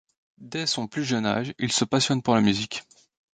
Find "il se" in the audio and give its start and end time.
1.59-1.85